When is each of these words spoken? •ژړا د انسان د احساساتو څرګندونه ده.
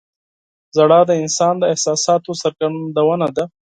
•ژړا 0.75 0.99
د 1.07 1.11
انسان 1.23 1.53
د 1.59 1.63
احساساتو 1.73 2.31
څرګندونه 2.41 3.27
ده. 3.35 3.43